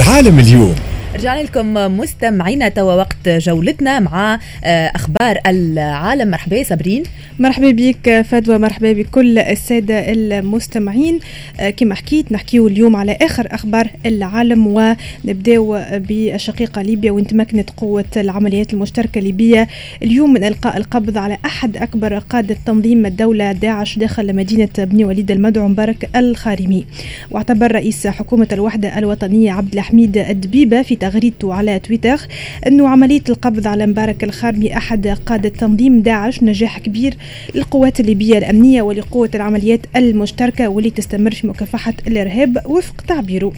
[0.00, 0.74] العالم اليوم.
[1.20, 6.30] رجعنا لكم مستمعينا توا وقت جولتنا مع آه، أخبار العالم.
[6.30, 7.02] مرحبا صابرين.
[7.38, 11.18] مرحبا بك فدوى مرحبا بكل السادة المستمعين.
[11.60, 18.04] آه، كما حكيت نحكيو اليوم على آخر أخبار العالم ونبداو بالشقيقة ليبيا وين تمكنت قوة
[18.16, 19.68] العمليات المشتركة الليبيه
[20.02, 25.30] اليوم من إلقاء القبض على أحد أكبر قاده تنظيم الدولة داعش داخل مدينة بني وليد
[25.30, 26.84] المدعو مبارك الخارمي.
[27.30, 32.20] واعتبر رئيس حكومة الوحدة الوطنية عبد الحميد الدبيبة في تغريدته على تويتر
[32.66, 37.14] أنه عملية القبض على مبارك الخارمي أحد قادة تنظيم داعش نجاح كبير
[37.54, 43.52] للقوات الليبية الأمنية ولقوة العمليات المشتركة واللي تستمر في مكافحة الإرهاب وفق تعبيره.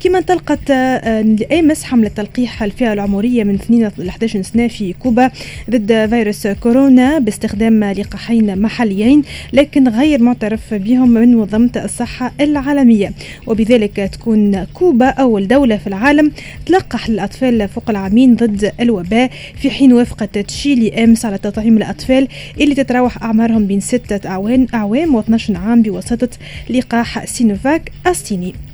[0.00, 5.30] كما انطلقت آه، امس حملة تلقيح الفئة العمرية من 2 ل 11 سنة في كوبا
[5.70, 13.12] ضد فيروس كورونا باستخدام لقاحين محليين لكن غير معترف بهم من منظمة الصحة العالمية.
[13.46, 16.32] وبذلك تكون كوبا أول دولة في العالم
[16.66, 19.30] تلقح الاطفال فوق العامين ضد الوباء
[19.62, 22.28] في حين وافقت تشيلي امس على تطعيم الأطفال
[22.60, 26.28] اللي تتراوح أعمارهم بين ستة أعوام اعوام و12 عام بواسطة
[26.70, 28.69] لقاح سينوفاك الصيني.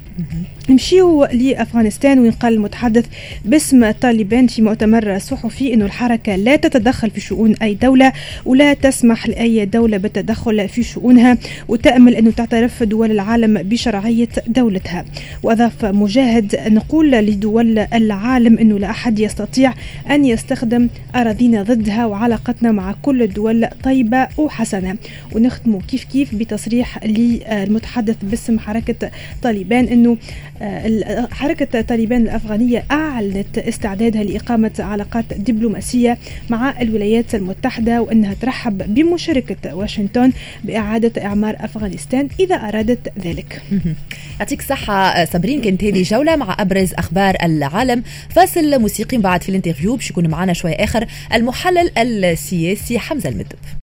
[0.71, 3.07] نمشيو لأفغانستان وين قال المتحدث
[3.45, 8.13] باسم طالبان في مؤتمر صحفي إنه الحركة لا تتدخل في شؤون أي دولة
[8.45, 15.05] ولا تسمح لأي دولة بالتدخل في شؤونها وتأمل إنه تعترف دول العالم بشرعية دولتها.
[15.43, 19.75] وأضاف مجاهد نقول لدول العالم إنه لا أحد يستطيع
[20.11, 24.97] أن يستخدم اراضينا ضدها وعلاقتنا مع كل الدول طيبة وحسنة.
[25.33, 29.11] ونختم كيف كيف بتصريح للمتحدث باسم حركة
[29.43, 30.06] طالبان إنه
[30.63, 36.19] آه، حركة طالبان الأفغانية أعلنت استعدادها لإقامة علاقات دبلوماسية
[36.51, 40.33] مع الولايات المتحدة وأنها ترحب بمشاركة واشنطن
[40.65, 43.63] بإعادة إعمار أفغانستان إذا أرادت ذلك.
[44.41, 48.03] يعطيك الصحة صابرين كانت هذه جولة مع أبرز أخبار العالم.
[48.29, 53.57] فاصل موسيقي بعد في الانترفيو باش يكون معنا شوي آخر المحلل السياسي حمزة المدب.